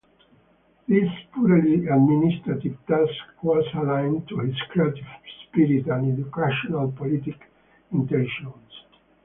[0.87, 3.13] This purely administrative task
[3.43, 5.05] was alien to his creative
[5.43, 7.37] spirit and educational politic
[7.91, 8.73] intentions.